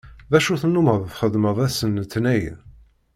D 0.31 0.33
acu 0.37 0.53
tennumeḍ 0.61 0.99
txeddmeḍ 1.07 1.57
ass 1.65 1.77
n 1.87 1.99
letnayen? 2.01 2.59